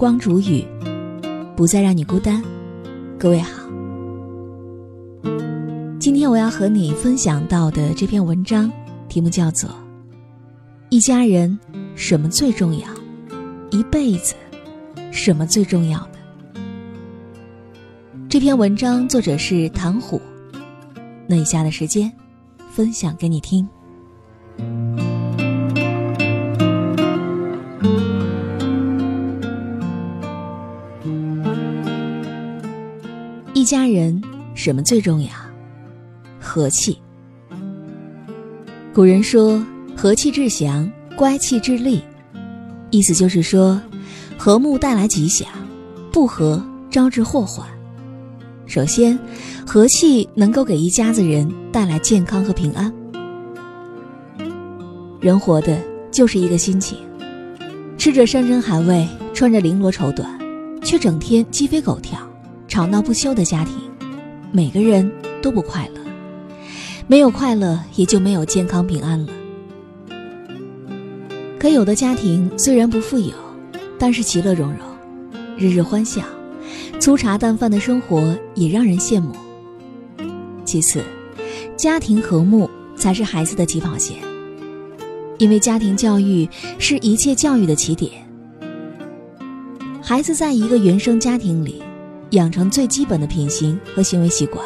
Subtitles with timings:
[0.00, 0.64] 光煮雨，
[1.54, 2.42] 不再让你孤单。
[3.18, 3.62] 各位好，
[5.98, 8.72] 今天我要和你分享到的这篇文章
[9.10, 9.68] 题目叫做
[10.88, 11.60] 《一家人
[11.94, 12.88] 什么最重要？
[13.70, 14.34] 一辈子
[15.12, 16.18] 什么最重要的？》
[18.26, 20.18] 这篇文章作者是唐虎。
[21.26, 22.10] 那以下的时间，
[22.70, 23.68] 分享给你听。
[33.70, 34.20] 家人
[34.52, 35.28] 什么最重要？
[36.40, 36.98] 和气。
[38.92, 39.64] 古人说
[39.96, 42.02] ：“和气致祥，乖气致利。”
[42.90, 43.80] 意思就是说，
[44.36, 45.46] 和睦带来吉祥，
[46.10, 46.60] 不和
[46.90, 47.64] 招致祸患。
[48.66, 49.16] 首先，
[49.64, 52.92] 和气能够给一家子人带来健康和平安。
[55.20, 56.98] 人活的就是一个心情，
[57.96, 60.26] 吃着山珍海味，穿着绫罗绸缎，
[60.82, 62.18] 却整天鸡飞狗跳。
[62.70, 63.74] 吵闹不休的家庭，
[64.52, 65.10] 每个人
[65.42, 66.00] 都不快乐，
[67.08, 69.32] 没有快乐也就没有健康平安了。
[71.58, 73.34] 可有的家庭虽然不富有，
[73.98, 74.78] 但是其乐融融，
[75.58, 76.22] 日日欢笑，
[77.00, 79.34] 粗茶淡饭的生活也让人羡慕。
[80.64, 81.02] 其次，
[81.76, 84.16] 家庭和睦才是孩子的起跑线，
[85.38, 88.12] 因为家庭教育是一切教育的起点。
[90.00, 91.82] 孩子在一个原生家庭里。
[92.30, 94.64] 养成最基本的品行和行为习惯、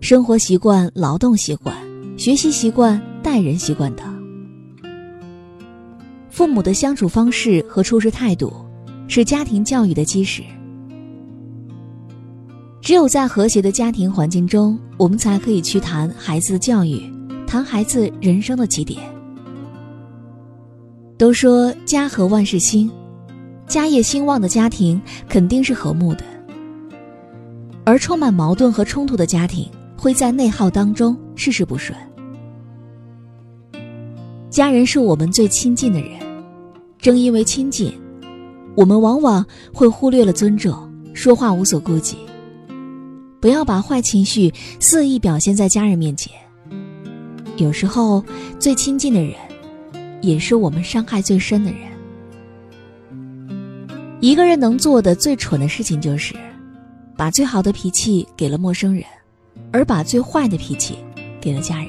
[0.00, 1.76] 生活习惯、劳动习惯、
[2.16, 4.06] 学习习惯、待人习惯等。
[6.30, 8.50] 父母的相处方式和处事态度，
[9.08, 10.42] 是家庭教育的基石。
[12.80, 17.02] 只有在和谐的家庭环境中，我们才可以去谈孩子的教育，
[17.46, 19.02] 谈孩子人生的起点。
[21.18, 22.90] 都说家和万事兴。
[23.70, 26.24] 家业兴旺的家庭肯定是和睦的，
[27.84, 31.96] 而充满矛盾和冲突的家庭会在内耗当中事事不顺。
[34.50, 36.18] 家人是我们最亲近的人，
[36.98, 37.96] 正因为亲近，
[38.74, 42.16] 我们往往会忽略了尊重，说话无所顾忌。
[43.38, 46.32] 不要把坏情绪肆意表现在家人面前。
[47.56, 48.24] 有时候，
[48.58, 49.36] 最亲近的人，
[50.22, 51.88] 也是我们伤害最深的人。
[54.20, 56.34] 一个人能做的最蠢的事情，就是
[57.16, 59.02] 把最好的脾气给了陌生人，
[59.72, 60.98] 而把最坏的脾气
[61.40, 61.88] 给了家人。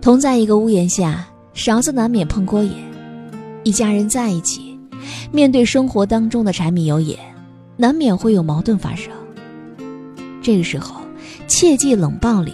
[0.00, 2.72] 同在一个屋檐下，勺子难免碰锅沿。
[3.64, 4.78] 一家人在一起，
[5.30, 7.18] 面对生活当中的柴米油盐，
[7.76, 9.12] 难免会有矛盾发生。
[10.42, 11.02] 这个时候，
[11.46, 12.52] 切忌冷暴力，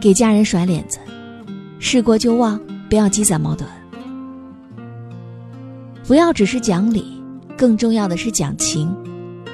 [0.00, 0.98] 给家人甩脸子，
[1.80, 3.68] 事过就忘，不要积攒矛盾。
[6.08, 7.22] 不要只是讲理，
[7.54, 8.90] 更重要的是讲情，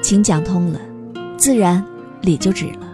[0.00, 0.80] 情讲通了，
[1.36, 1.84] 自然
[2.22, 2.86] 理就止了。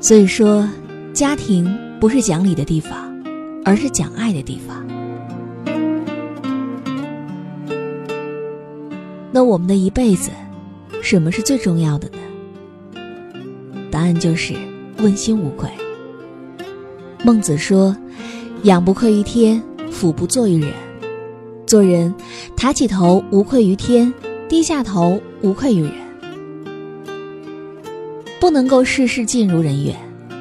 [0.00, 0.68] 所以说，
[1.12, 3.16] 家庭不是讲理的地方，
[3.64, 4.84] 而是讲爱的地方。
[9.30, 10.32] 那我们的一辈子，
[11.00, 12.18] 什么是最重要的呢？
[13.92, 14.54] 答案就是
[14.98, 15.70] 问心无愧。
[17.22, 17.96] 孟子说
[18.64, 20.72] ：“养不愧于天，俯不怍于人。”
[21.68, 22.12] 做人，
[22.56, 24.12] 抬起头无愧于天，
[24.48, 25.92] 低下头无愧于人。
[28.40, 29.94] 不能够事事尽如人愿，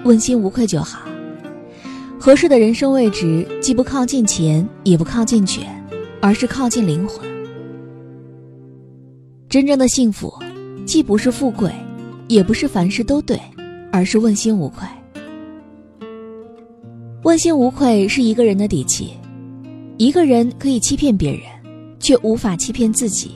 [0.06, 1.02] 问心无愧就好。
[2.18, 5.68] 合适的人生位置，既不靠近钱，也不靠近权，
[6.22, 7.28] 而是靠近灵魂。
[9.50, 10.34] 真正的幸福，
[10.86, 11.70] 既不是富贵，
[12.30, 13.38] 也不是凡事都对，
[13.92, 14.88] 而是问心无愧。
[17.24, 19.10] 问心无愧是一个人的底气。
[19.98, 21.42] 一个人可以欺骗别人，
[22.00, 23.32] 却无法欺骗自己。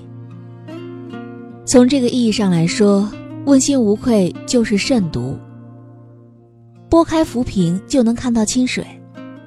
[1.65, 3.09] 从这个意义上来说，
[3.45, 5.35] 问心无愧就是慎独。
[6.87, 8.85] 拨开浮萍就能看到清水，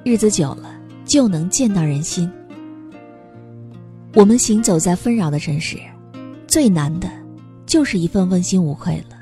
[0.03, 0.75] 日子久了
[1.05, 2.29] 就能见到人心。
[4.13, 5.77] 我们行走在纷扰的城市，
[6.47, 7.09] 最难的，
[7.65, 9.15] 就是一份问心无愧了。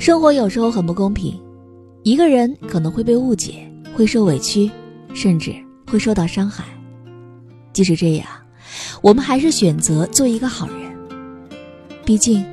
[0.00, 1.40] 生活有时候很不公平。
[2.04, 3.66] 一个人可能会被误解，
[3.96, 4.70] 会受委屈，
[5.14, 5.54] 甚至
[5.90, 6.62] 会受到伤害。
[7.72, 8.26] 即使这样，
[9.00, 10.94] 我们还是选择做一个好人。
[12.04, 12.44] 毕竟，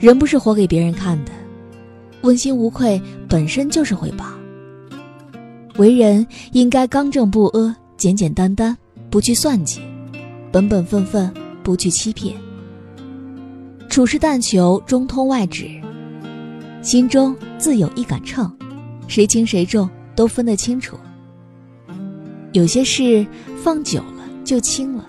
[0.00, 1.32] 人不是活给别人看的。
[2.22, 2.98] 问心无愧
[3.28, 4.24] 本身就是回报。
[5.76, 8.74] 为人应该刚正不阿，简简单单，
[9.10, 9.82] 不去算计，
[10.50, 11.30] 本本分分，
[11.62, 12.34] 不去欺骗。
[13.90, 15.68] 处事但求中通外直，
[16.80, 18.50] 心中自有一杆秤。
[19.06, 20.98] 谁轻谁重都分得清楚，
[22.52, 23.26] 有些事
[23.62, 25.06] 放久了就轻了，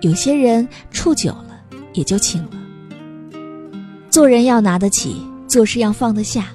[0.00, 1.60] 有些人处久了
[1.92, 2.50] 也就轻了。
[4.10, 6.46] 做人要拿得起，做事要放得下。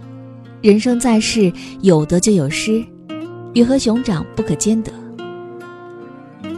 [0.62, 1.52] 人生在世，
[1.82, 2.84] 有得就有失，
[3.54, 4.92] 鱼和熊掌不可兼得。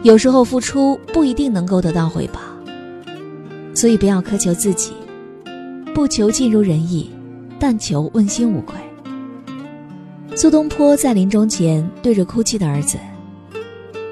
[0.04, 2.39] 有时候付出不一定能够得到回报，
[3.74, 4.92] 所以不要苛求自己，
[5.94, 7.10] 不求尽如人意，
[7.57, 8.75] 但求问心无愧。
[10.36, 12.98] 苏东坡在临终前对着哭泣的儿子，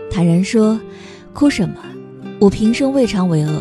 [0.09, 0.79] 坦然说
[1.33, 1.75] ：“哭什么？
[2.39, 3.59] 我平生未尝为恶，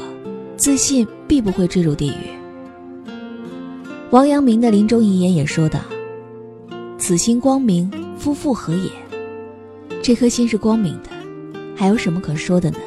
[0.59, 3.11] 自信必不会坠入地狱。”
[4.11, 5.81] 王阳明的临终遗言也说道
[6.99, 8.91] ：“此心光明，夫复何也？”
[10.03, 11.09] 这颗心是光明的。
[11.75, 12.79] 还有什么可说的呢？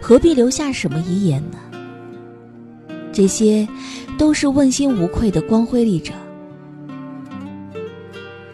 [0.00, 1.58] 何必留下什么遗言呢？
[3.12, 3.66] 这些，
[4.18, 6.12] 都是问心无愧的光辉历者。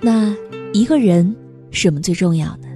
[0.02, 0.34] 那
[0.72, 1.34] 一个人
[1.72, 2.68] 什么最重要呢？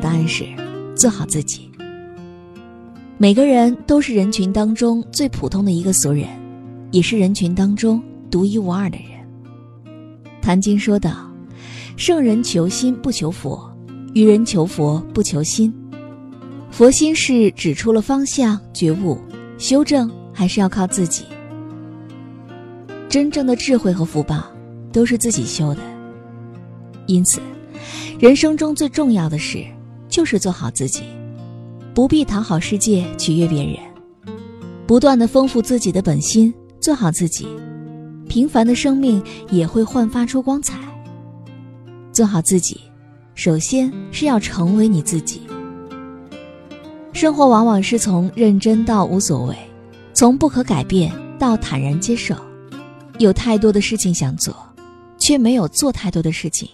[0.00, 0.44] 答案是，
[0.96, 1.70] 做好自己。
[3.16, 6.26] 每个人都是人群当中最普通的一个俗人，
[6.90, 9.06] 也是人群当中独一无二的人。
[10.40, 11.32] 谭经说道
[11.96, 13.70] ：“圣人求心不求佛。”
[14.14, 15.72] 与人求佛不求心，
[16.70, 19.16] 佛心是指出了方向，觉悟
[19.56, 21.24] 修正还是要靠自己。
[23.08, 24.51] 真正的智慧和福报
[24.92, 25.80] 都是自己修的，
[27.06, 27.40] 因此，
[28.18, 29.64] 人生中最重要的事
[30.08, 31.02] 就是做好自己，
[31.94, 33.76] 不必讨好世界，取悦别人，
[34.86, 37.48] 不断的丰富自己的本心，做好自己，
[38.28, 40.78] 平凡的生命也会焕发出光彩。
[42.12, 42.80] 做好自己。
[43.34, 45.40] 首先是要成为你自己。
[47.14, 49.56] 生活往往是从认真到无所谓，
[50.12, 52.36] 从不可改变到坦然接受。
[53.18, 54.54] 有太多的事情想做，
[55.22, 56.68] 却没有做太多的事情。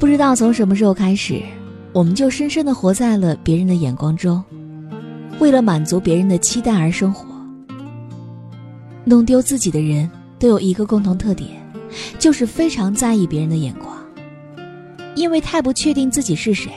[0.00, 1.40] 不知道从什么时候开始，
[1.92, 4.42] 我们就深深的活在了别人的眼光中，
[5.38, 7.24] 为了满足别人的期待而生活。
[9.04, 10.10] 弄丢自己的人
[10.40, 11.50] 都有一个共同特点，
[12.18, 13.96] 就是非常在意别人的眼光。
[15.14, 16.72] 因为太不确定自己是谁，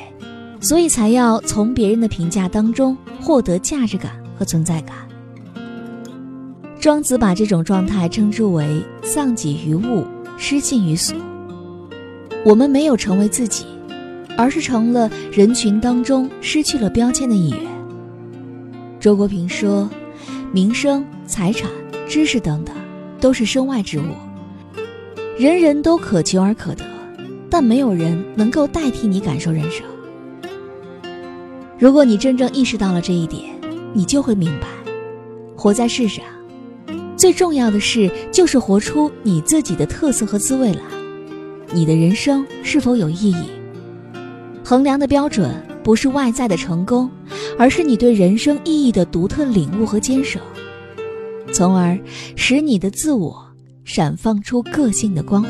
[0.59, 4.95] 所以才要从别人的评价当中获得价值感和存在感。
[6.83, 10.05] 庄子把这种状态称之为“丧己于物，
[10.37, 11.15] 失信于俗”。
[12.43, 13.63] 我们没有成为自己，
[14.37, 17.59] 而是成了人群当中失去了标签的一员。
[18.99, 19.89] 周国平说
[20.51, 21.71] ：“名声、财产、
[22.05, 22.75] 知识等等，
[23.17, 24.03] 都是身外之物，
[25.39, 26.83] 人人都可求而可得。”
[27.49, 29.85] 但没有人能够代替你感受人生。
[31.79, 33.55] 如果你真正意识到了这一点，
[33.93, 34.67] 你就会明白，
[35.55, 36.25] 活在世上，
[37.23, 40.81] 最重要的事就是活出你自己的特色和滋味来。
[41.73, 43.45] 你的人生是否有意义？
[44.61, 45.55] 衡量的标准
[45.85, 47.09] 不是外在的成功，
[47.57, 50.37] 而是你对人生意义的独特领悟和坚守，
[51.53, 51.97] 从而
[52.35, 53.41] 使你的自我
[53.85, 55.49] 闪放出个性的光华。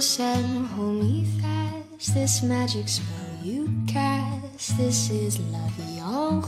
[0.00, 2.14] And hold me fast.
[2.14, 4.78] This magic spell you cast.
[4.78, 6.40] This is La Vie en.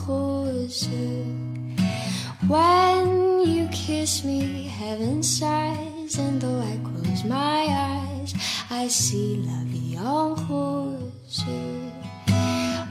[2.49, 8.33] When you kiss me, heaven sighs, and though I close my eyes,
[8.71, 11.13] I see La Vie en.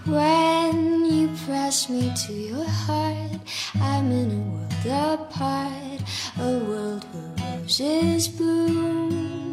[0.06, 3.42] When you press me to your heart,
[3.82, 6.02] I'm in a world apart,
[6.38, 9.51] a world where roses bloom.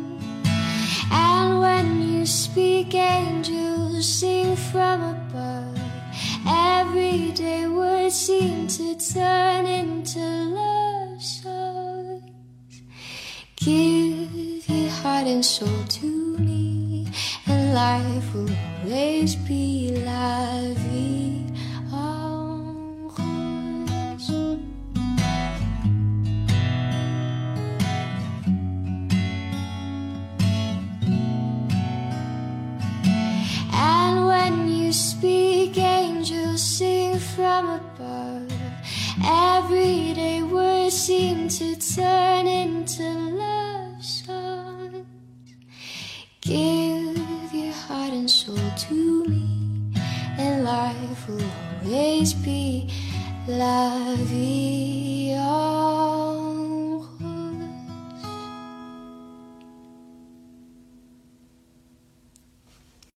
[1.10, 5.78] And when you speak, angels sing from above.
[6.46, 12.22] Every day words seem to turn into love songs.
[13.56, 17.08] Give your heart and soul to me,
[17.46, 18.50] and life will
[18.84, 20.38] always be la.
[46.48, 49.92] Give your heart and soul to me,
[50.38, 51.44] and life will
[51.84, 52.88] always be
[53.46, 54.16] la.